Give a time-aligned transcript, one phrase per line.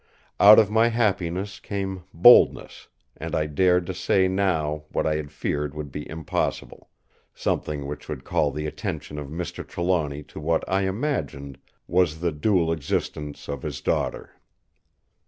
[0.39, 5.31] Out of my happiness came boldness, and I dared to say now what I had
[5.31, 6.89] feared would be impossible:
[7.35, 9.63] something which would call the attention of Mr.
[9.63, 14.31] Trelawny to what I imagined was the dual existence of his daughter.